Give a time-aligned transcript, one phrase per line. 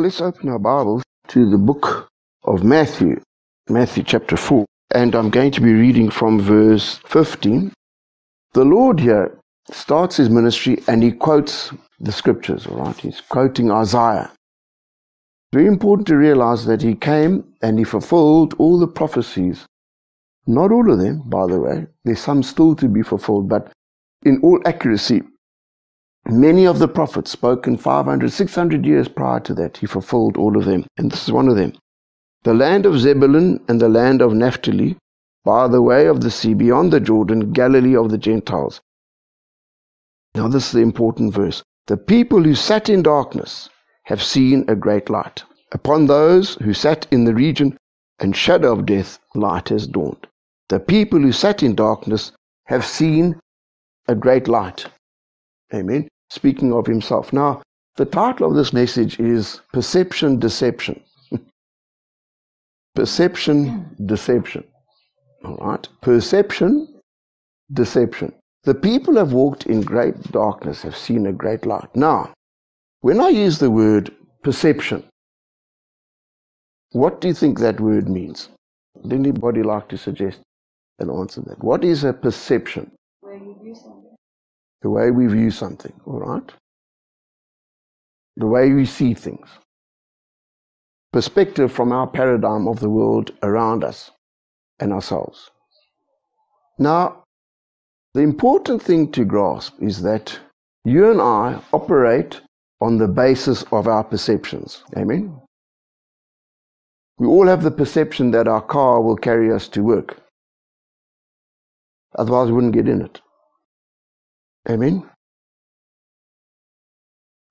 [0.00, 2.08] let's open our Bibles to the book
[2.44, 3.20] of Matthew,
[3.68, 4.64] Matthew chapter 4.
[4.94, 7.72] And I'm going to be reading from verse 15.
[8.52, 9.36] The Lord here
[9.70, 12.96] starts his ministry and he quotes the scriptures, all right?
[12.96, 14.30] He's quoting Isaiah.
[15.52, 19.66] Very important to realize that he came and he fulfilled all the prophecies.
[20.46, 21.86] Not all of them, by the way.
[22.04, 23.72] There's some still to be fulfilled, but
[24.24, 25.22] in all accuracy,
[26.28, 30.64] many of the prophets spoken 500, 600 years prior to that, he fulfilled all of
[30.64, 30.86] them.
[30.96, 31.72] And this is one of them.
[32.44, 34.96] The land of Zebulun and the land of Naphtali,
[35.44, 38.80] by the way of the sea beyond the Jordan, Galilee of the Gentiles.
[40.34, 41.62] Now, this is the important verse.
[41.86, 43.70] The people who sat in darkness
[44.04, 45.42] have seen a great light.
[45.72, 47.76] Upon those who sat in the region
[48.18, 50.26] and shadow of death, light has dawned.
[50.68, 52.32] The people who sat in darkness
[52.66, 53.40] have seen
[54.06, 54.86] a great light.
[55.74, 56.08] Amen.
[56.30, 57.32] Speaking of himself.
[57.32, 57.62] Now,
[57.96, 61.00] the title of this message is Perception Deception.
[62.94, 64.64] Perception Deception.
[65.44, 65.88] All right.
[66.00, 67.00] Perception
[67.72, 68.32] Deception.
[68.64, 71.94] The people have walked in great darkness, have seen a great light.
[71.94, 72.32] Now,
[73.00, 74.12] when I use the word
[74.42, 75.04] perception,
[76.92, 78.48] what do you think that word means?
[78.94, 80.40] Would anybody like to suggest
[80.98, 81.62] an answer to that?
[81.62, 82.90] What is a perception?
[84.82, 86.52] The way we view something, all right?
[88.36, 89.48] The way we see things.
[91.12, 94.10] Perspective from our paradigm of the world around us
[94.78, 95.50] and ourselves.
[96.78, 97.24] Now,
[98.14, 100.38] the important thing to grasp is that
[100.84, 102.40] you and I operate
[102.80, 104.84] on the basis of our perceptions.
[104.96, 105.40] Amen?
[107.18, 110.20] We all have the perception that our car will carry us to work.
[112.16, 113.20] Otherwise, we wouldn't get in it.
[114.70, 115.08] Amen?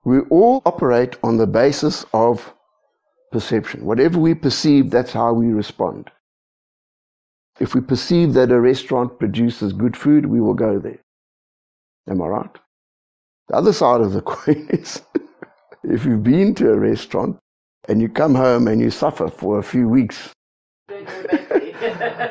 [0.04, 2.54] We all operate on the basis of
[3.32, 3.84] perception.
[3.84, 6.10] Whatever we perceive, that's how we respond.
[7.60, 11.00] If we perceive that a restaurant produces good food, we will go there.
[12.08, 12.56] Am I right?
[13.48, 15.02] The other side of the coin is
[15.82, 17.38] if you've been to a restaurant
[17.88, 20.32] and you come home and you suffer for a few weeks,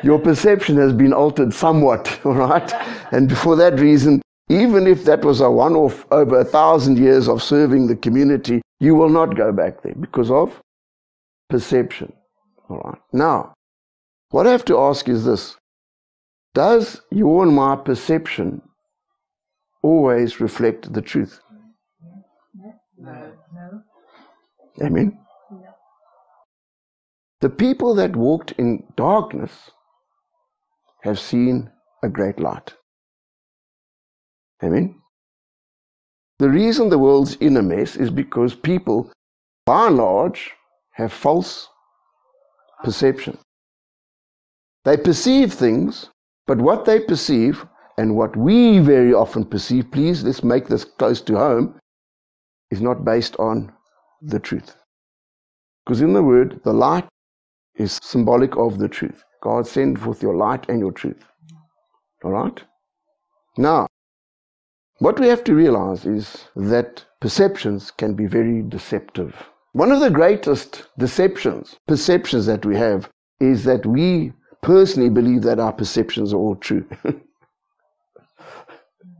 [0.02, 2.72] your perception has been altered somewhat, all right?
[3.12, 7.28] And for that reason, even if that was a one off over a thousand years
[7.28, 10.60] of serving the community, you will not go back there because of
[11.50, 12.12] perception.
[12.68, 13.00] All right.
[13.12, 13.54] Now,
[14.30, 15.56] what I have to ask is this
[16.54, 18.62] Does your and my perception
[19.82, 21.40] always reflect the truth?
[22.98, 23.32] No.
[23.54, 23.82] no.
[24.82, 25.18] Amen.
[27.40, 29.70] The people that walked in darkness
[31.02, 31.70] have seen
[32.02, 32.74] a great light.
[34.62, 34.94] Amen.
[36.38, 39.10] The reason the world's in a mess is because people,
[39.66, 40.52] by and large,
[40.92, 41.68] have false
[42.84, 43.38] perception.
[44.84, 46.10] They perceive things,
[46.46, 47.66] but what they perceive
[47.98, 51.78] and what we very often perceive, please, let's make this close to home,
[52.70, 53.72] is not based on
[54.22, 54.76] the truth.
[55.84, 57.08] Because in the word, the light
[57.74, 59.24] is symbolic of the truth.
[59.42, 61.24] God send forth your light and your truth.
[62.22, 62.62] All right?
[63.56, 63.87] Now,
[64.98, 69.34] what we have to realize is that perceptions can be very deceptive.
[69.72, 73.08] One of the greatest deceptions, perceptions that we have,
[73.40, 76.84] is that we personally believe that our perceptions are all true.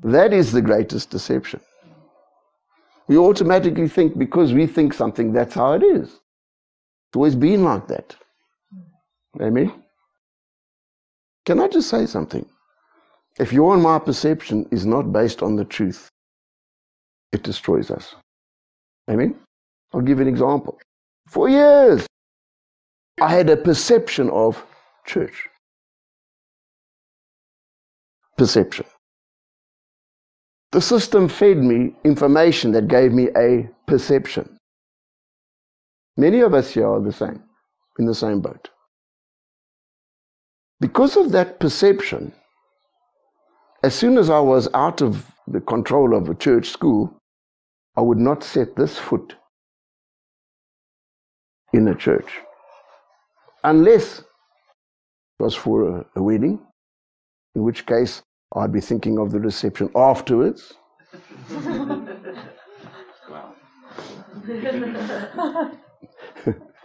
[0.03, 1.61] that is the greatest deception.
[3.07, 6.09] We automatically think because we think something, that's how it is.
[6.09, 8.17] It's always been like that.
[9.41, 9.73] Amen?
[11.47, 12.45] Can I just say something?
[13.39, 16.09] If your and my perception is not based on the truth,
[17.33, 18.17] it destroys us.
[19.11, 19.37] Amen?
[19.93, 20.79] I'll give you an example.
[21.29, 22.07] For years,
[23.21, 24.65] I had a perception of
[25.07, 25.49] church.
[28.37, 28.87] Perception.
[30.73, 34.57] The system fed me information that gave me a perception.
[36.17, 37.43] Many of us here are the same,
[37.99, 38.69] in the same boat.
[40.81, 42.33] Because of that perception,
[43.83, 47.15] as soon as I was out of the control of a church school,
[47.97, 49.35] I would not set this foot
[51.73, 52.41] in a church
[53.65, 54.25] unless it
[55.39, 56.61] was for a, a wedding,
[57.55, 58.23] in which case
[58.55, 60.75] I'd be thinking of the reception afterwards.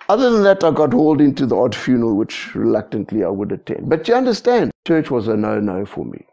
[0.10, 3.90] Other than that, I got hauled into the odd funeral, which reluctantly I would attend.
[3.90, 6.26] But you understand, church was a no no for me.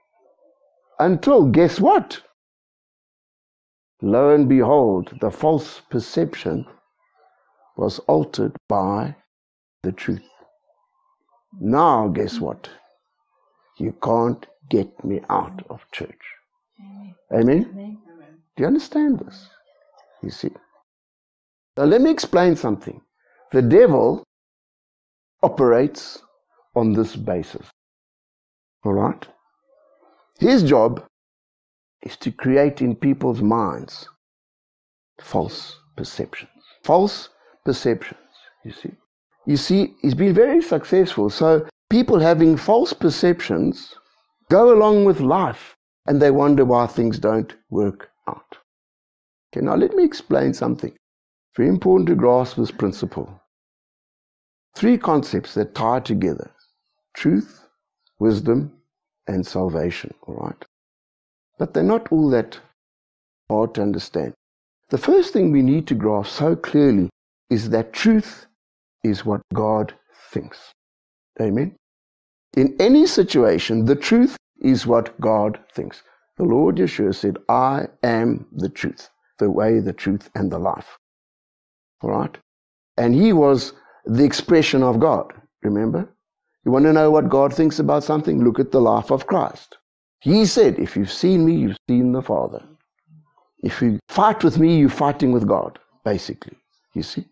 [1.01, 2.21] Until, guess what?
[4.03, 6.67] Lo and behold, the false perception
[7.79, 9.17] was altered by
[9.83, 10.29] the truth.
[11.59, 12.69] Now, guess what?
[13.79, 16.21] You can't get me out of church.
[17.33, 17.67] Amen?
[17.73, 17.99] Amen?
[18.57, 19.49] Do you understand this?
[20.23, 20.51] You see?
[21.79, 23.01] Now, let me explain something.
[23.53, 24.23] The devil
[25.43, 26.21] operates
[26.77, 27.71] on this basis.
[28.85, 29.27] All right?
[30.41, 31.05] His job
[32.03, 34.09] is to create in people's minds
[35.21, 36.51] false perceptions.
[36.83, 37.29] False
[37.67, 38.19] perceptions,
[38.65, 38.93] you see.
[39.47, 41.29] You see, he's been very successful.
[41.29, 43.95] So people having false perceptions
[44.51, 45.77] go along with life
[46.07, 48.57] and they wonder why things don't work out.
[49.53, 50.97] Okay, now let me explain something.
[51.55, 53.43] Very important to grasp this principle.
[54.75, 56.51] Three concepts that tie together
[57.15, 57.67] truth,
[58.19, 58.80] wisdom,
[59.27, 60.65] and salvation, all right?
[61.59, 62.59] But they're not all that
[63.51, 64.35] hard to understand.
[64.91, 67.11] The first thing we need to grasp so clearly
[67.49, 68.47] is that truth
[69.05, 69.95] is what God
[70.33, 70.73] thinks.
[71.41, 71.77] Amen?
[72.57, 76.03] In any situation, the truth is what God thinks.
[76.37, 80.97] The Lord Yeshua said, I am the truth, the way, the truth, and the life.
[82.03, 82.37] All right?
[82.97, 83.73] And he was
[84.05, 85.33] the expression of God.
[85.63, 86.09] Remember?
[86.65, 88.45] You want to know what God thinks about something?
[88.45, 89.79] Look at the life of Christ.
[90.21, 92.63] He said, If you've seen me, you've seen the Father.
[93.63, 96.57] If you fight with me, you're fighting with God, basically.
[96.95, 97.25] You see?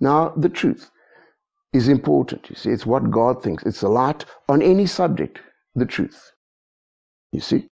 [0.00, 0.90] Now, the truth
[1.72, 2.48] is important.
[2.50, 3.64] You see, it's what God thinks.
[3.64, 5.40] It's a light on any subject,
[5.74, 6.32] the truth.
[7.32, 7.68] You see?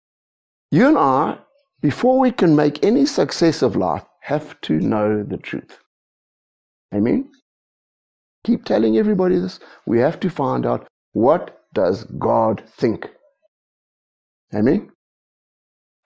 [0.71, 1.37] You and I,
[1.81, 5.79] before we can make any success of life, have to know the truth.
[6.93, 7.31] Amen?
[8.45, 9.59] Keep telling everybody this.
[9.87, 13.09] We have to find out what does God think.
[14.53, 14.91] Amen?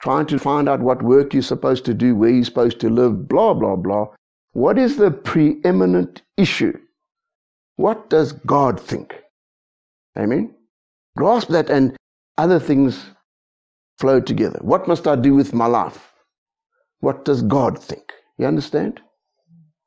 [0.01, 3.27] Trying to find out what work you're supposed to do, where you're supposed to live,
[3.27, 4.07] blah, blah, blah.
[4.53, 6.77] What is the preeminent issue?
[7.75, 9.13] What does God think?
[10.17, 10.55] Amen?
[11.17, 11.97] Grasp that and
[12.37, 13.11] other things
[13.97, 14.59] flow together.
[14.61, 16.13] What must I do with my life?
[17.01, 18.13] What does God think?
[18.37, 19.01] You understand?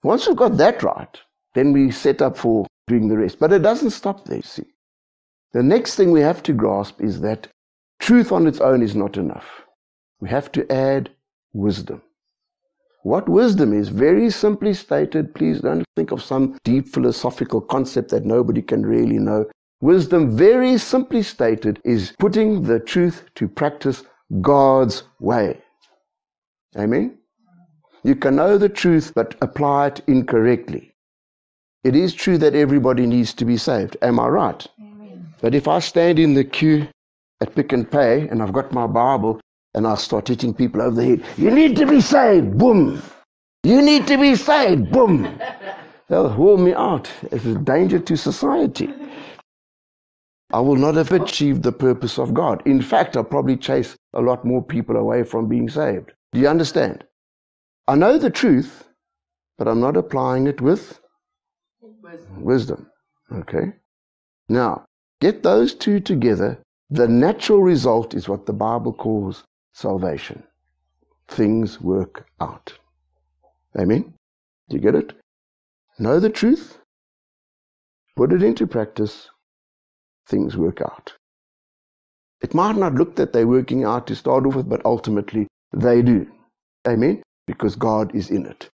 [0.02, 1.19] Once you've got that right,
[1.54, 3.38] then we set up for doing the rest.
[3.38, 4.64] But it doesn't stop there, see.
[5.52, 7.49] The next thing we have to grasp is that
[8.00, 9.62] truth on its own is not enough.
[10.20, 11.10] We have to add
[11.52, 12.02] wisdom.
[13.02, 18.25] What wisdom is, very simply stated, please don't think of some deep philosophical concept that
[18.25, 19.47] nobody can really know.
[19.80, 24.04] Wisdom, very simply stated, is putting the truth to practice
[24.40, 25.61] God's way.
[26.78, 27.18] Amen?
[28.04, 30.91] You can know the truth but apply it incorrectly.
[31.84, 33.96] It is true that everybody needs to be saved.
[34.02, 34.66] Am I right?
[34.80, 35.26] Amen.
[35.40, 36.86] But if I stand in the queue
[37.40, 39.40] at Pick and Pay and I've got my Bible
[39.74, 43.02] and I start hitting people over the head, you need to be saved, boom.
[43.64, 45.40] You need to be saved, boom.
[46.08, 47.10] They'll haul me out.
[47.32, 48.94] It's a danger to society.
[50.52, 52.62] I will not have achieved the purpose of God.
[52.64, 56.12] In fact, I'll probably chase a lot more people away from being saved.
[56.32, 57.04] Do you understand?
[57.88, 58.84] I know the truth,
[59.58, 61.00] but I'm not applying it with
[62.12, 62.42] wisdom.
[62.42, 62.90] wisdom.
[63.33, 63.73] Okay?
[64.49, 64.85] Now,
[65.21, 66.62] get those two together.
[66.90, 70.42] The natural result is what the Bible calls salvation.
[71.28, 72.73] Things work out.
[73.78, 74.12] Amen?
[74.69, 75.14] Do you get it?
[75.99, 76.78] Know the truth,
[78.16, 79.28] put it into practice,
[80.26, 81.14] things work out.
[82.42, 86.02] It might not look that they're working out to start off with, but ultimately they
[86.02, 86.26] do.
[86.87, 87.23] Amen?
[87.47, 88.69] Because God is in it.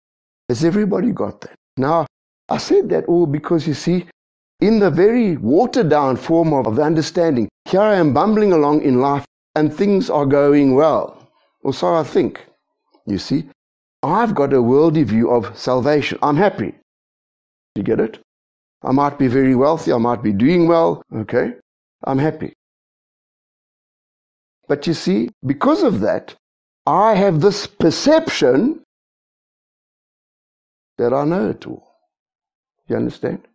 [0.50, 1.56] Has everybody got that?
[1.76, 2.08] Now,
[2.50, 4.06] I said that all because you see,
[4.60, 9.02] in the very watered down form of the understanding, here I am bumbling along in
[9.02, 9.26] life
[9.56, 11.30] and things are going well.
[11.62, 12.46] Or so I think.
[13.06, 13.50] You see,
[14.04, 16.20] I've got a worldly view of salvation.
[16.22, 16.74] I'm happy.
[17.76, 18.20] You get it?
[18.84, 21.54] I might be very wealthy, I might be doing well, okay?
[22.04, 22.54] I'm happy.
[24.68, 26.36] But you see, because of that,
[26.86, 28.84] I have this perception
[30.98, 31.87] that I know it all.
[32.88, 33.48] You understand?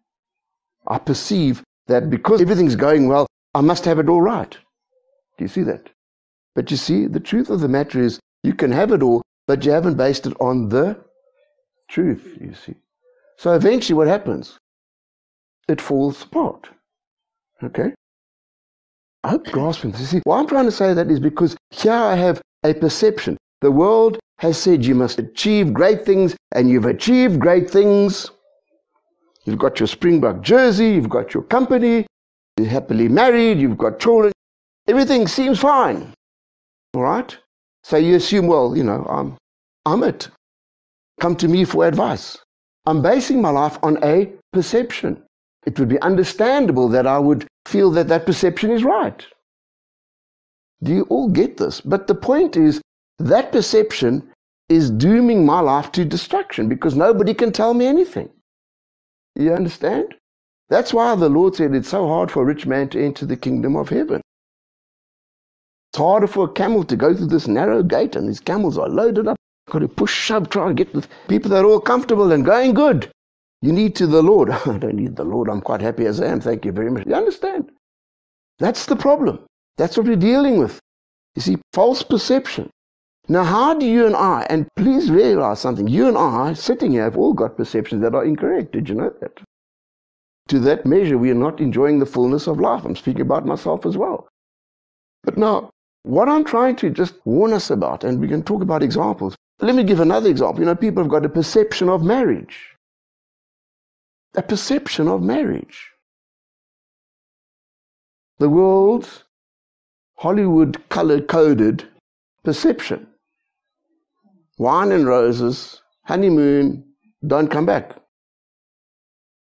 [0.87, 4.51] I perceive that because everything's going well, I must have it all right.
[5.39, 5.91] Do you see that?
[6.55, 9.65] But you see, the truth of the matter is you can have it all, but
[9.65, 10.99] you haven't based it on the
[11.89, 12.75] truth, you see.
[13.39, 14.59] So eventually what happens?
[15.69, 16.69] it falls apart.
[17.63, 17.93] Okay?
[19.25, 20.01] I hope grasping this.
[20.01, 23.37] You see, why I'm trying to say that is because here I have a perception.
[23.61, 28.31] The world has said you must achieve great things, and you've achieved great things.
[29.45, 32.07] You've got your Springbok jersey, you've got your company,
[32.57, 34.33] you're happily married, you've got children.
[34.87, 36.13] Everything seems fine.
[36.95, 37.37] All right?
[37.83, 39.37] So you assume, well, you know, I'm,
[39.85, 40.29] I'm it.
[41.21, 42.39] Come to me for advice.
[42.87, 45.23] I'm basing my life on a perception.
[45.67, 49.25] It would be understandable that I would feel that that perception is right.
[50.83, 51.81] Do you all get this?
[51.81, 52.81] But the point is,
[53.19, 54.29] that perception
[54.69, 58.29] is dooming my life to destruction because nobody can tell me anything.
[59.35, 60.15] You understand?
[60.69, 63.37] That's why the Lord said it's so hard for a rich man to enter the
[63.37, 64.21] kingdom of heaven.
[65.91, 68.89] It's harder for a camel to go through this narrow gate, and these camels are
[68.89, 69.37] loaded up.
[69.71, 72.75] Got to push, shove, try and get with people that are all comfortable and going
[72.75, 73.11] good.
[73.61, 74.51] You need to the Lord.
[74.67, 75.49] I don't need the Lord.
[75.49, 76.41] I'm quite happy as I am.
[76.41, 77.07] Thank you very much.
[77.07, 77.71] You understand?
[78.59, 79.41] That's the problem.
[79.77, 80.79] That's what we're dealing with.
[81.37, 82.71] You see, false perception.
[83.29, 87.05] Now, how do you and I, and please realize something, you and I, sitting here,
[87.05, 88.73] have all got perceptions that are incorrect.
[88.73, 89.41] Did you know that?
[90.49, 92.85] To that measure, we are not enjoying the fullness of life.
[92.85, 94.29] I'm speaking about myself as well.
[95.23, 95.71] But now,
[96.03, 99.37] what I'm trying to just warn us about, and we can talk about examples.
[99.61, 100.59] Let me give another example.
[100.59, 102.77] You know, people have got a perception of marriage.
[104.35, 105.93] A perception of marriage.
[108.39, 109.23] The world's
[110.19, 111.87] Hollywood color coded
[112.43, 113.07] perception.
[114.59, 116.85] Wine and roses, honeymoon,
[117.27, 117.97] don't come back.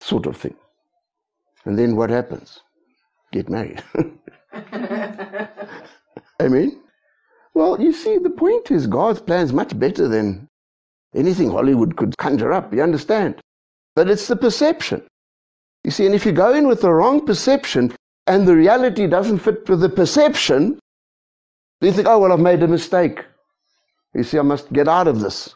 [0.00, 0.54] Sort of thing.
[1.64, 2.60] And then what happens?
[3.32, 3.82] Get married.
[6.40, 6.80] I mean,
[7.54, 10.48] Well, you see, the point is God's plan is much better than
[11.14, 12.72] anything Hollywood could conjure up.
[12.72, 13.40] You understand?
[13.96, 15.02] But it's the perception.
[15.84, 17.92] You see, and if you go in with the wrong perception
[18.26, 20.78] and the reality doesn't fit with the perception,
[21.80, 23.24] you think, oh, well, I've made a mistake.
[24.14, 25.54] You see, I must get out of this.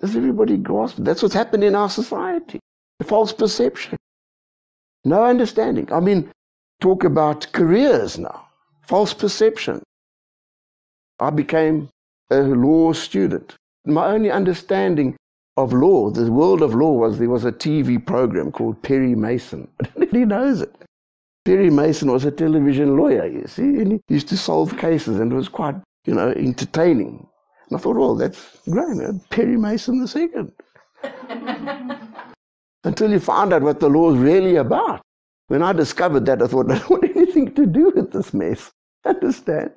[0.00, 0.96] Does everybody grasp?
[0.98, 2.58] That's what's happened in our society.
[3.00, 3.96] A false perception.
[5.04, 5.90] No understanding.
[5.92, 6.30] I mean,
[6.80, 8.48] talk about careers now.
[8.82, 9.82] False perception.
[11.20, 11.88] I became
[12.30, 13.54] a law student.
[13.86, 15.16] My only understanding
[15.56, 19.68] of law, the world of law, was there was a TV program called Perry Mason.
[19.96, 20.74] Nobody knows it.
[21.44, 25.32] Perry Mason was a television lawyer, you see, and he used to solve cases and
[25.32, 27.26] it was quite, you know, entertaining.
[27.68, 28.98] And I thought, well, that's great,
[29.30, 30.52] Perry Mason the second.
[32.84, 35.02] Until you found out what the law is really about.
[35.48, 38.70] When I discovered that, I thought, I don't want anything to do with this mess.
[39.04, 39.72] Understand?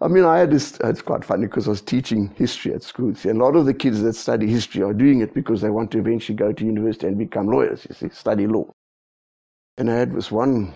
[0.00, 2.82] I mean, I had this, uh, it's quite funny because I was teaching history at
[2.82, 3.14] school.
[3.14, 5.70] See, and a lot of the kids that study history are doing it because they
[5.70, 8.70] want to eventually go to university and become lawyers, you see, study law.
[9.78, 10.74] And I had this one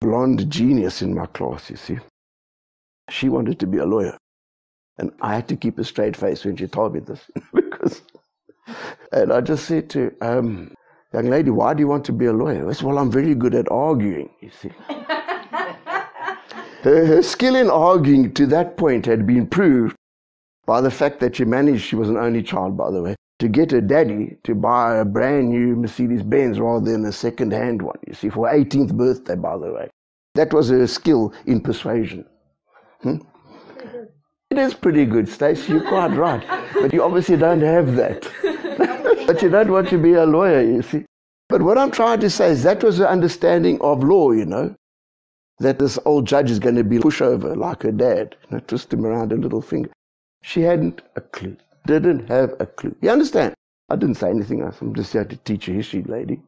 [0.00, 1.98] blonde genius in my class, you see.
[3.08, 4.18] She wanted to be a lawyer.
[4.98, 7.20] And I had to keep a straight face when she told me this
[7.54, 8.02] because,
[9.12, 10.74] and I just said to her, um,
[11.12, 12.68] young lady, why do you want to be a lawyer?
[12.68, 14.70] I said, well, I'm very good at arguing, you see.
[16.82, 19.96] Her, her skill in arguing to that point had been proved
[20.64, 23.48] by the fact that she managed, she was an only child, by the way, to
[23.48, 27.82] get her daddy to buy a brand new Mercedes Benz rather than a second hand
[27.82, 29.88] one, you see, for her 18th birthday, by the way.
[30.36, 32.24] That was her skill in persuasion.
[33.02, 33.16] Hmm?
[34.58, 36.44] It is pretty good, Stacy, you're quite right.
[36.74, 38.28] But you obviously don't have that.
[39.26, 41.04] but you don't want to be a lawyer, you see.
[41.48, 44.74] But what I'm trying to say is that was her understanding of law, you know
[45.60, 48.92] that this old judge is going to be pushover like her dad, you know, twist
[48.92, 49.90] him around a little finger.
[50.42, 52.96] She hadn't a clue, didn't have a clue.
[53.00, 53.54] You understand?
[53.88, 54.80] I didn't say anything else.
[54.80, 56.42] I'm just here to teach a history lady.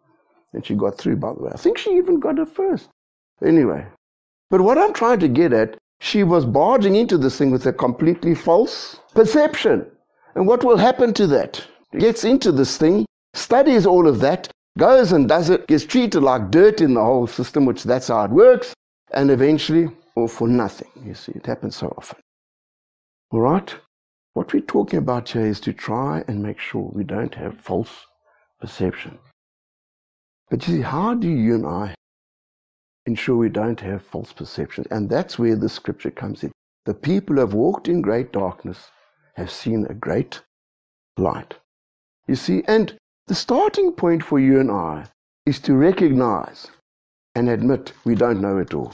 [0.53, 1.51] And she got through, by the way.
[1.55, 2.89] I think she even got her first.
[3.41, 3.87] Anyway.
[4.49, 7.73] But what I'm trying to get at, she was barging into this thing with a
[7.73, 9.87] completely false perception.
[10.35, 11.65] And what will happen to that?
[11.99, 13.05] Gets into this thing,
[13.35, 17.27] studies all of that, goes and does it, gets treated like dirt in the whole
[17.27, 18.73] system, which that's how it works
[19.13, 20.89] and eventually all for nothing.
[21.05, 22.19] You see, it happens so often.
[23.31, 23.75] All right?
[24.33, 28.07] What we're talking about here is to try and make sure we don't have false
[28.61, 29.19] perception.
[30.49, 31.95] But you see, how do you and I
[33.11, 34.87] ensure we don't have false perceptions?
[34.91, 36.53] And that's where the scripture comes in.
[36.87, 38.91] The people who have walked in great darkness
[39.37, 40.41] have seen a great
[41.17, 41.55] light.
[42.27, 42.95] You see, and
[43.27, 45.07] the starting point for you and I
[45.47, 46.69] is to recognize
[47.35, 48.93] and admit we don't know it all.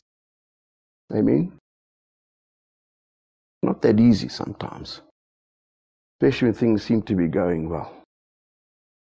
[1.14, 1.52] Amen?
[3.62, 5.00] Not that easy sometimes,
[6.14, 7.92] especially when things seem to be going well.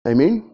[0.07, 0.51] Amen?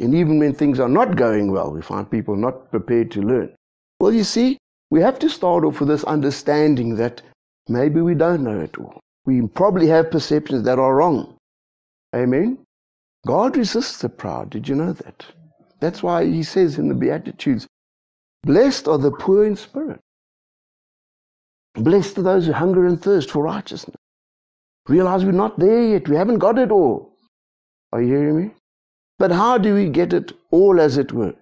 [0.00, 3.54] And even when things are not going well, we find people not prepared to learn.
[4.00, 4.56] Well, you see,
[4.90, 7.20] we have to start off with this understanding that
[7.68, 8.98] maybe we don't know it all.
[9.26, 11.36] We probably have perceptions that are wrong.
[12.16, 12.58] Amen?
[13.26, 14.50] God resists the proud.
[14.50, 15.26] Did you know that?
[15.80, 17.66] That's why he says in the Beatitudes,
[18.42, 20.00] Blessed are the poor in spirit.
[21.74, 23.96] Blessed are those who hunger and thirst for righteousness.
[24.88, 26.08] Realize we're not there yet.
[26.08, 27.12] We haven't got it all.
[27.92, 28.50] Are you hearing me?
[29.20, 31.34] But how do we get it all as it were?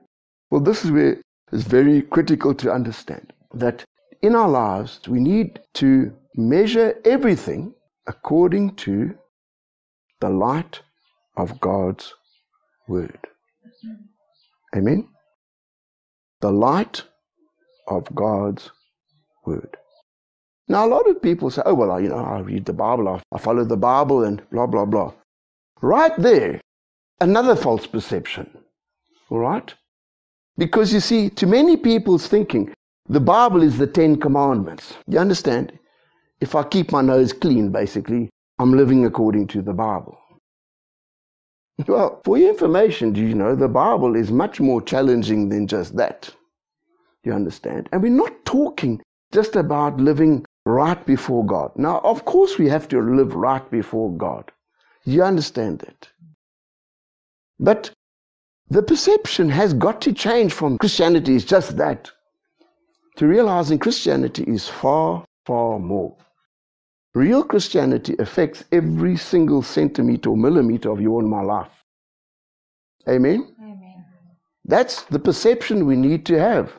[0.51, 1.17] Well, this is where
[1.53, 3.85] it's very critical to understand that
[4.21, 7.73] in our lives we need to measure everything
[8.09, 9.15] according to
[10.21, 10.83] the light
[11.37, 12.13] of God's
[12.89, 13.29] word.
[14.75, 15.07] Amen?
[16.41, 17.05] The light
[17.87, 18.73] of God's
[19.47, 19.77] word.
[20.67, 23.39] Now, a lot of people say, oh, well, you know, I read the Bible, I
[23.39, 25.13] follow the Bible, and blah, blah, blah.
[25.81, 26.61] Right there,
[27.21, 28.51] another false perception.
[29.31, 29.75] All right?
[30.57, 32.73] Because you see, to many people's thinking,
[33.09, 34.95] the Bible is the Ten Commandments.
[35.07, 35.73] You understand?
[36.41, 40.19] If I keep my nose clean, basically, I'm living according to the Bible.
[41.87, 45.97] Well, for your information, do you know the Bible is much more challenging than just
[45.97, 46.29] that?
[47.23, 47.89] You understand?
[47.93, 49.01] And we're not talking
[49.33, 51.71] just about living right before God.
[51.77, 54.51] Now, of course, we have to live right before God.
[55.05, 56.09] You understand that?
[57.61, 57.91] But
[58.69, 62.11] the perception has got to change from Christianity is just that
[63.17, 66.17] to realizing Christianity is far, far more.
[67.15, 71.73] Real Christianity affects every single centimeter or millimeter of your and my life.
[73.09, 73.55] Amen?
[73.61, 74.05] Amen?
[74.65, 76.73] That's the perception we need to have.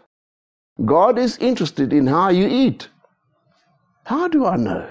[0.85, 2.87] God is interested in how you eat.
[4.05, 4.87] How do I know?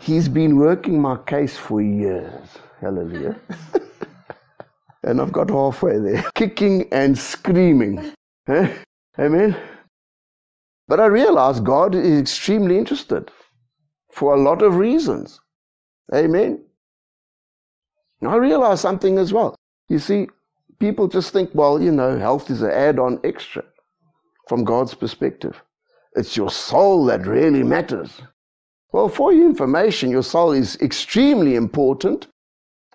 [0.00, 2.58] He's been working my case for years.
[2.80, 3.38] Hallelujah.
[5.02, 8.12] and I've got halfway there, kicking and screaming.
[9.18, 9.56] Amen.
[10.88, 13.30] But I realize God is extremely interested
[14.10, 15.40] for a lot of reasons.
[16.14, 16.64] Amen.
[18.26, 19.54] I realize something as well.
[19.88, 20.28] You see,
[20.78, 23.62] people just think, well, you know, health is an add on extra
[24.48, 25.62] from God's perspective.
[26.16, 28.20] It's your soul that really matters.
[28.92, 32.26] Well, for your information, your soul is extremely important,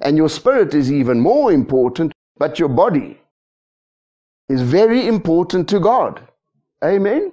[0.01, 3.19] and your spirit is even more important, but your body
[4.49, 6.21] is very important to God.
[6.83, 7.31] Amen?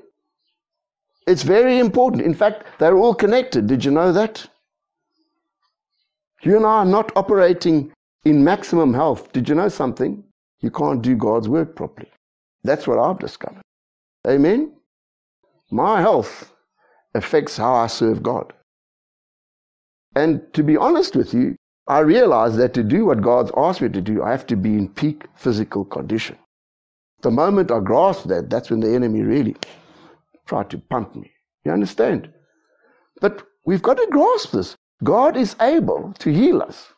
[1.27, 2.23] It's very important.
[2.23, 3.67] In fact, they're all connected.
[3.67, 4.47] Did you know that?
[6.43, 7.93] You and I are not operating
[8.25, 9.33] in maximum health.
[9.33, 10.25] Did you know something?
[10.61, 12.11] You can't do God's work properly.
[12.65, 13.63] That's what I've discovered.
[14.27, 14.73] Amen?
[15.71, 16.53] My health
[17.15, 18.53] affects how I serve God.
[20.15, 21.57] And to be honest with you,
[21.89, 24.71] I realize that to do what God's asked me to do, I have to be
[24.75, 26.39] in peak physical condition.
[27.23, 29.57] The moment I grasp that, that's when the enemy really
[30.47, 31.33] tried to pump me.
[31.65, 32.33] You understand?
[33.21, 34.77] But we've got to grasp this.
[35.05, 36.89] God is able to heal us.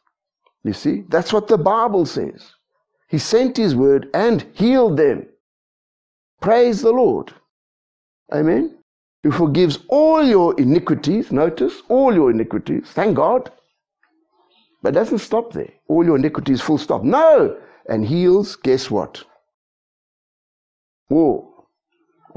[0.65, 2.53] You see, that's what the Bible says.
[3.09, 5.27] He sent His word and healed them.
[6.41, 7.33] Praise the Lord.
[8.33, 8.79] Amen.
[9.23, 11.33] Who forgives all your iniquities.
[11.33, 12.89] Notice, all your iniquities.
[12.89, 13.51] Thank God.
[14.85, 15.73] But doesn't stop there.
[15.89, 17.03] All your iniquities, full stop.
[17.03, 17.57] No!
[17.89, 19.25] And heals, guess what?
[21.09, 21.67] All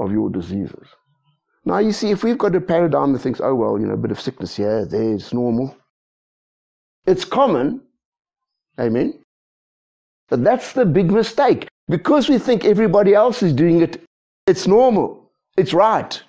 [0.00, 0.88] of your diseases.
[1.66, 3.98] Now, you see, if we've got a paradigm that thinks, oh, well, you know, a
[3.98, 5.76] bit of sickness here, there, it's normal.
[7.06, 7.82] It's common.
[8.80, 9.22] Amen.
[10.30, 11.68] But that's the big mistake.
[11.86, 14.02] Because we think everybody else is doing it,
[14.46, 15.30] it's normal.
[15.58, 16.22] It's right.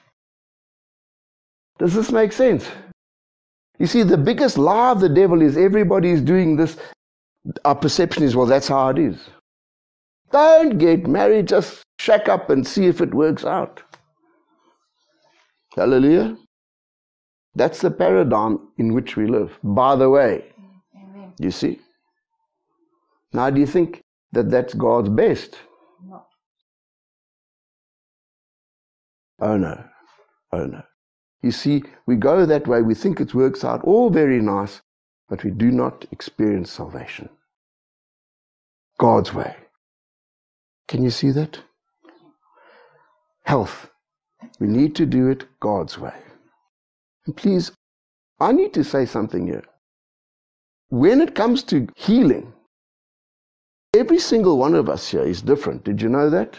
[1.77, 2.67] Does this make sense?
[3.79, 6.77] You see, the biggest lie of the devil is everybody is doing this.
[7.65, 9.29] Our perception is, well, that's how it is.
[10.31, 13.81] Don't get married, just shack up and see if it works out.
[15.75, 16.37] Hallelujah.
[17.55, 19.57] That's the paradigm in which we live.
[19.63, 20.45] By the way,
[20.95, 21.33] Amen.
[21.39, 21.79] you see?
[23.33, 24.01] Now, do you think
[24.33, 25.57] that that's God's best?
[26.05, 26.25] No.
[29.41, 29.83] Oh no.
[30.51, 30.81] Oh no.
[31.41, 34.81] You see, we go that way, we think it works out all very nice,
[35.29, 37.29] but we do not experience salvation.
[38.97, 39.55] God's way.
[40.87, 41.59] Can you see that?
[43.43, 43.89] Health.
[44.59, 46.15] We need to do it God's way.
[47.25, 47.71] And please,
[48.39, 49.63] I need to say something here.
[50.89, 52.51] When it comes to healing,
[53.95, 55.83] every single one of us here is different.
[55.83, 56.57] Did you know that?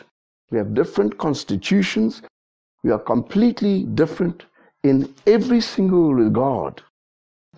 [0.51, 2.23] We have different constitutions.
[2.83, 4.45] We are completely different
[4.83, 6.83] in every single regard.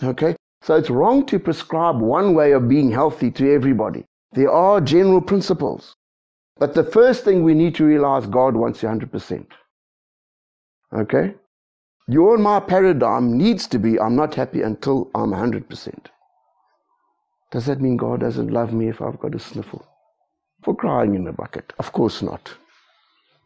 [0.03, 0.37] Okay?
[0.63, 4.05] So it's wrong to prescribe one way of being healthy to everybody.
[4.33, 5.95] There are general principles.
[6.59, 9.47] But the first thing we need to realize God wants you 100%.
[10.95, 11.35] Okay?
[12.09, 16.07] Your and my paradigm needs to be I'm not happy until I'm 100%.
[17.51, 19.87] Does that mean God doesn't love me if I've got a sniffle?
[20.65, 21.73] For crying in a bucket?
[21.79, 22.55] Of course not.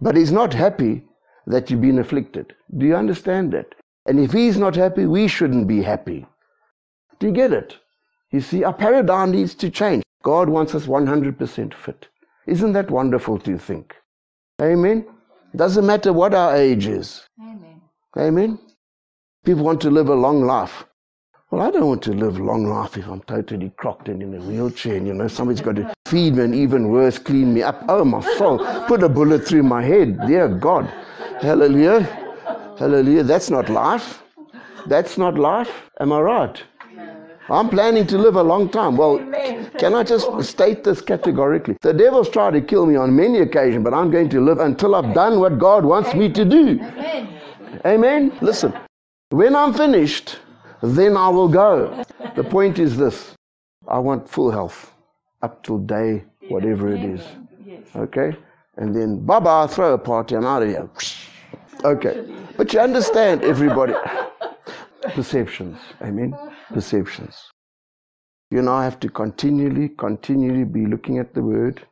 [0.01, 1.05] But He's not happy
[1.47, 2.55] that you've been afflicted.
[2.77, 3.75] Do you understand that?
[4.07, 6.27] And if He's not happy, we shouldn't be happy.
[7.19, 7.77] Do you get it?
[8.31, 10.03] You see, our paradigm needs to change.
[10.23, 12.09] God wants us 100% fit.
[12.47, 13.95] Isn't that wonderful to you think?
[14.61, 15.07] Amen.
[15.55, 17.27] Doesn't matter what our age is.
[17.41, 17.81] Amen.
[18.17, 18.59] Amen.
[19.45, 20.85] People want to live a long life.
[21.51, 24.35] Well, I don't want to live a long life if I'm totally crocked and in
[24.35, 27.63] a wheelchair and, you know, somebody's got to feed me and even worse, clean me
[27.63, 27.85] up.
[27.89, 28.59] Oh, my soul.
[28.89, 30.19] Put a bullet through my head.
[30.27, 30.93] Dear God.
[31.41, 32.03] Hallelujah.
[32.79, 33.23] Hallelujah.
[33.23, 34.23] That's not life.
[34.87, 35.91] That's not life.
[36.01, 36.63] Am I right?
[37.49, 38.97] I'm planning to live a long time.
[38.97, 39.19] Well,
[39.79, 41.77] can I just state this categorically?
[41.81, 44.95] The devil's tried to kill me on many occasions, but I'm going to live until
[44.97, 46.81] I've done what God wants me to do.
[46.81, 47.41] Amen.
[47.85, 48.33] Amen.
[48.41, 48.73] Listen,
[49.31, 50.39] when I'm finished,
[50.83, 52.05] then I will go.
[52.35, 53.37] The point is this
[53.87, 54.93] I want full health
[55.43, 57.23] up till day, whatever it is.
[57.95, 58.37] Okay?
[58.77, 60.89] And then, bye bye, throw a party, I'm out of here.
[61.85, 62.25] Okay.
[62.57, 63.95] But you understand, everybody.
[65.15, 65.79] Perceptions.
[66.01, 66.37] I mean,
[66.73, 67.37] Perceptions.
[68.51, 71.83] You now have to continually, continually be looking at the word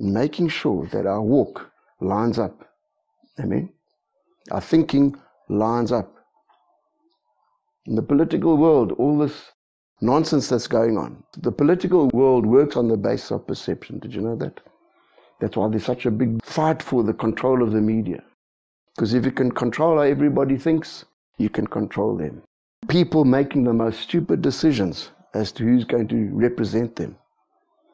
[0.00, 2.66] making sure that our walk lines up.
[3.38, 3.70] I mean,
[4.50, 5.14] Our thinking
[5.48, 6.14] lines up.
[7.86, 9.52] In the political world, all this
[10.00, 13.98] nonsense that's going on, the political world works on the basis of perception.
[13.98, 14.60] Did you know that?
[15.40, 18.22] That's why there's such a big fight for the control of the media.
[18.94, 21.04] Because if you can control how everybody thinks,
[21.38, 22.42] you can control them.
[22.88, 27.16] People making the most stupid decisions as to who's going to represent them.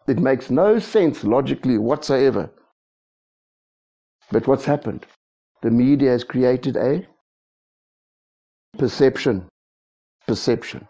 [0.08, 2.50] It makes no sense logically whatsoever.
[4.30, 5.06] But what's happened?
[5.62, 7.06] The media has created a
[8.78, 9.48] perception.
[10.26, 10.86] Perception.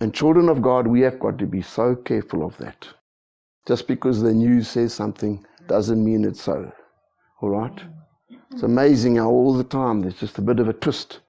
[0.00, 2.88] And children of God, we have got to be so careful of that.
[3.66, 6.70] Just because the news says something doesn't mean it's so.
[7.40, 7.80] All right?
[8.50, 11.20] It's amazing how all the time there's just a bit of a twist.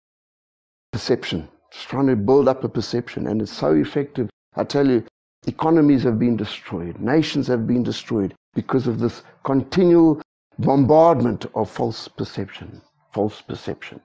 [0.91, 1.47] Perception.
[1.71, 3.27] Just trying to build up a perception.
[3.27, 4.29] And it's so effective.
[4.55, 5.03] I tell you,
[5.47, 10.21] economies have been destroyed, nations have been destroyed because of this continual
[10.59, 12.81] bombardment of false perception.
[13.11, 13.99] False perception.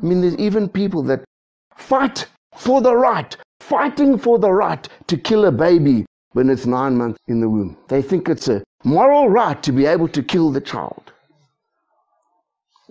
[0.00, 1.24] I mean, there's even people that
[1.74, 6.96] fight for the right, fighting for the right to kill a baby when it's nine
[6.96, 7.76] months in the womb.
[7.88, 11.12] They think it's a moral right to be able to kill the child.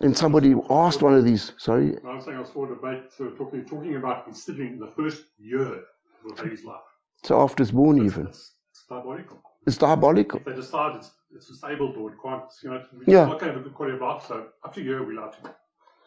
[0.01, 1.97] And somebody asked one of these, sorry?
[2.05, 5.62] I was saying I saw a debate, so talking, talking about considering the first year
[5.62, 6.81] of a baby's life.
[7.23, 8.27] So after it's born, it's, even?
[8.27, 9.41] It's, it's, diabolical.
[9.65, 10.39] It's diabolical.
[10.39, 13.25] If they decide it's, it's disabled or it can't, you know, we yeah.
[13.25, 15.55] not going to call it about, so up to a year we're allowed to.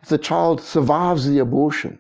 [0.03, 1.98] If the child survives the abortion,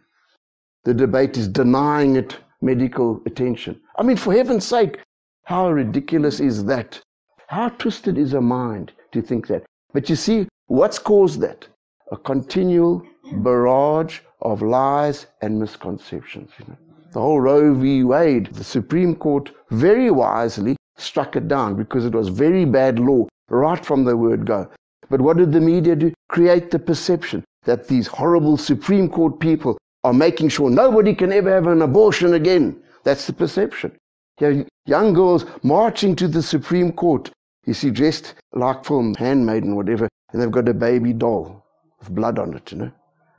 [0.84, 3.80] the debate is denying it medical attention.
[3.98, 5.00] I mean, for heaven's sake,
[5.44, 7.00] how ridiculous is that?
[7.46, 9.64] How twisted is a mind to think that?
[9.94, 11.66] But you see, what's caused that?
[12.10, 16.50] A continual barrage of lies and misconceptions.
[16.58, 16.76] You know.
[17.12, 18.04] The whole Roe v.
[18.04, 23.26] Wade, the Supreme Court very wisely struck it down because it was very bad law
[23.48, 24.68] right from the word go.
[25.10, 26.12] But what did the media do?
[26.28, 31.52] Create the perception that these horrible Supreme Court people are making sure nobody can ever
[31.52, 32.82] have an abortion again.
[33.04, 33.92] That's the perception.
[34.40, 37.30] You young girls marching to the Supreme Court,
[37.66, 41.64] you see, dressed like film, handmaiden, whatever, and they've got a baby doll
[42.00, 42.92] with blood on it, you know.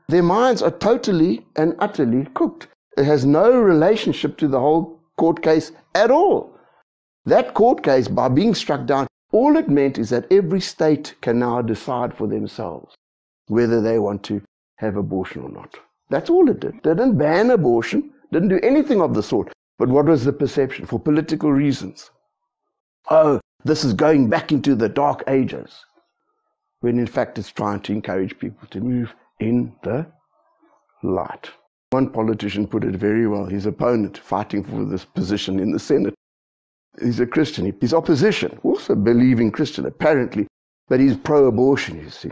[0.08, 2.68] Their minds are totally and utterly cooked.
[2.98, 6.52] It has no relationship to the whole court case at all.
[7.26, 11.38] That court case, by being struck down, all it meant is that every state can
[11.40, 12.96] now decide for themselves
[13.48, 14.42] whether they want to
[14.78, 15.76] have abortion or not.
[16.10, 16.76] That's all it did.
[16.84, 19.52] They didn't ban abortion, didn't do anything of the sort.
[19.78, 20.86] But what was the perception?
[20.86, 22.10] For political reasons.
[23.10, 25.86] Oh, this is going back into the dark ages
[26.82, 30.06] when in fact it's trying to encourage people to move in the
[31.04, 31.50] light.
[31.92, 33.46] One politician put it very well.
[33.46, 36.14] His opponent fighting for this position in the Senate.
[37.02, 37.74] He's a Christian.
[37.80, 40.48] His opposition, also believing Christian, apparently,
[40.88, 42.32] but he's pro abortion, you see.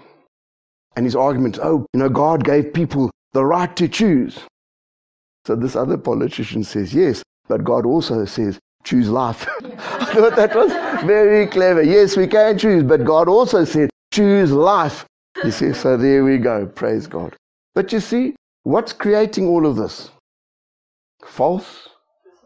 [0.95, 4.39] And his argument, oh, you know, God gave people the right to choose.
[5.45, 9.47] So this other politician says, yes, but God also says, choose life.
[9.63, 10.71] I thought that was
[11.05, 11.81] very clever.
[11.81, 15.05] Yes, we can choose, but God also said, choose life.
[15.43, 16.65] You see, so there we go.
[16.65, 17.35] Praise God.
[17.75, 20.09] But you see, what's creating all of this?
[21.23, 21.89] False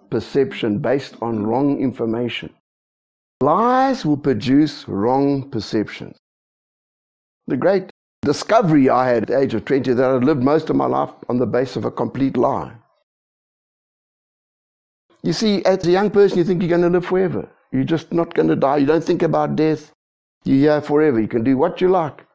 [0.10, 2.54] perception based on wrong information.
[3.42, 6.18] Lies will produce wrong perceptions.
[7.48, 7.90] The great
[8.22, 11.12] discovery I had at the age of 20 that I lived most of my life
[11.30, 12.74] on the basis of a complete lie.
[15.24, 17.50] You see, as a young person, you think you're going to live forever.
[17.72, 18.78] You're just not going to die.
[18.78, 19.92] You don't think about death.
[20.44, 21.20] You're here forever.
[21.20, 22.26] You can do what you like.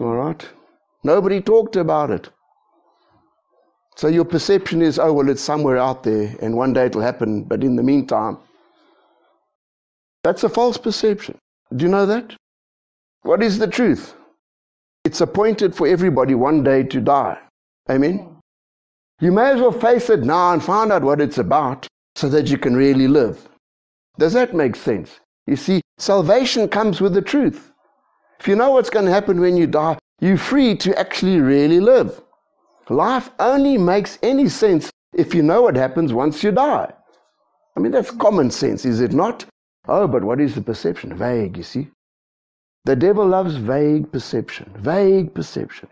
[0.00, 0.46] All right?
[1.04, 2.28] Nobody talked about it.
[3.96, 7.42] So your perception is, oh, well, it's somewhere out there and one day it'll happen,
[7.44, 8.38] but in the meantime,
[10.24, 11.36] that's a false perception.
[11.74, 12.34] Do you know that?
[13.22, 14.14] What is the truth?
[15.04, 17.38] It's appointed for everybody one day to die.
[17.90, 18.36] Amen?
[19.20, 22.48] You may as well face it now and find out what it's about so that
[22.48, 23.48] you can really live.
[24.18, 25.20] Does that make sense?
[25.46, 27.72] You see, salvation comes with the truth.
[28.38, 31.80] If you know what's going to happen when you die, you're free to actually really
[31.80, 32.20] live.
[32.88, 36.92] Life only makes any sense if you know what happens once you die.
[37.76, 39.44] I mean, that's common sense, is it not?
[39.88, 41.16] Oh, but what is the perception?
[41.16, 41.88] Vague, you see.
[42.84, 45.88] The devil loves vague perception, vague perception.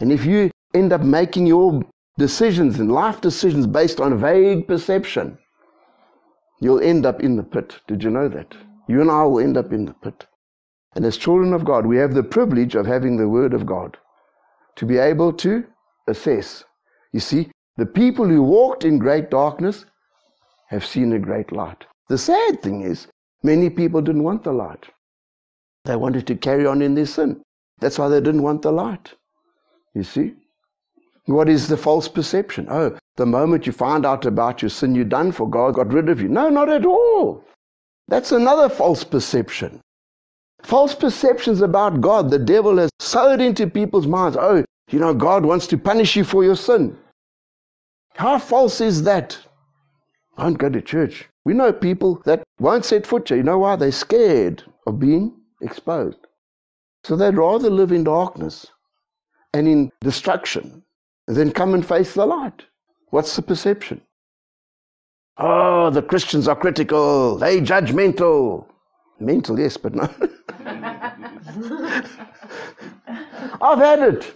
[0.00, 1.82] And if you end up making your
[2.18, 5.38] decisions and life decisions based on vague perception,
[6.60, 7.80] you'll end up in the pit.
[7.86, 8.54] Did you know that?
[8.92, 10.26] You and I will end up in the pit.
[10.94, 13.96] And as children of God, we have the privilege of having the Word of God
[14.76, 15.64] to be able to
[16.08, 16.62] assess.
[17.10, 19.86] You see, the people who walked in great darkness
[20.66, 21.86] have seen a great light.
[22.10, 23.06] The sad thing is,
[23.42, 24.84] many people didn't want the light.
[25.86, 27.40] They wanted to carry on in their sin.
[27.80, 29.14] That's why they didn't want the light.
[29.94, 30.34] You see?
[31.24, 32.66] What is the false perception?
[32.68, 35.48] Oh, the moment you find out about your sin, you're done for.
[35.48, 36.28] God got rid of you.
[36.28, 37.42] No, not at all.
[38.08, 39.80] That's another false perception.
[40.62, 44.36] False perceptions about God, the devil has sowed into people's minds.
[44.38, 46.96] Oh, you know, God wants to punish you for your sin.
[48.14, 49.38] How false is that?
[50.38, 51.28] Don't go to church.
[51.44, 53.38] We know people that won't set foot here.
[53.38, 53.76] You know why?
[53.76, 56.18] They're scared of being exposed.
[57.04, 58.66] So they'd rather live in darkness
[59.52, 60.84] and in destruction
[61.26, 62.64] than come and face the light.
[63.10, 64.00] What's the perception?
[65.38, 68.66] Oh, the Christians are critical, they judgmental.
[69.18, 70.02] Mental, yes, but no.
[73.60, 74.34] I've had it.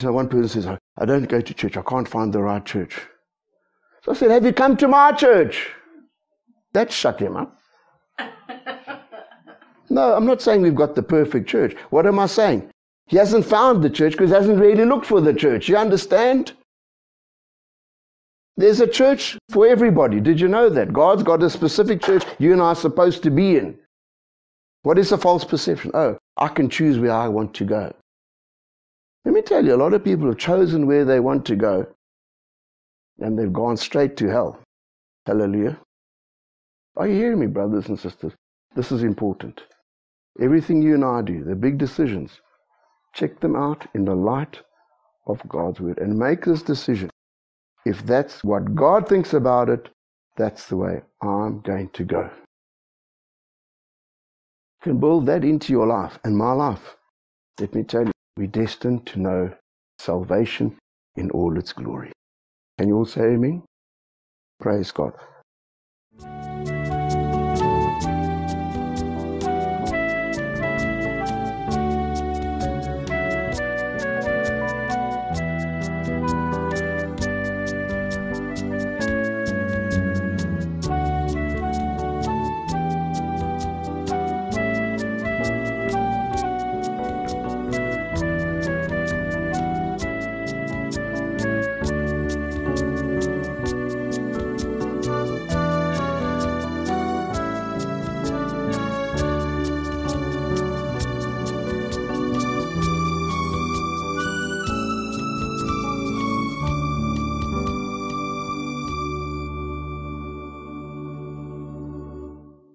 [0.00, 3.00] So one person says, I don't go to church, I can't find the right church.
[4.04, 5.70] So I said, Have you come to my church?
[6.72, 7.58] That shut him up.
[9.90, 11.76] No, I'm not saying we've got the perfect church.
[11.90, 12.70] What am I saying?
[13.06, 15.68] He hasn't found the church because he hasn't really looked for the church.
[15.68, 16.52] You understand?
[18.56, 20.20] There's a church for everybody.
[20.20, 20.92] Did you know that?
[20.92, 23.76] God's got a specific church you and I are supposed to be in.
[24.82, 25.90] What is a false perception?
[25.94, 27.92] Oh, I can choose where I want to go.
[29.24, 31.86] Let me tell you, a lot of people have chosen where they want to go
[33.18, 34.60] and they've gone straight to hell.
[35.26, 35.78] Hallelujah.
[36.96, 38.34] Are you hearing me, brothers and sisters?
[38.76, 39.62] This is important.
[40.40, 42.40] Everything you and I do, the big decisions,
[43.14, 44.60] check them out in the light
[45.26, 47.10] of God's word and make this decision.
[47.84, 49.88] If that's what God thinks about it,
[50.36, 52.22] that's the way I'm going to go.
[52.22, 52.56] You
[54.92, 56.96] can build that into your life and my life.
[57.60, 59.54] Let me tell you, we're destined to know
[59.98, 60.76] salvation
[61.16, 62.12] in all its glory.
[62.78, 63.62] Can you all say amen?
[64.60, 65.14] Praise God.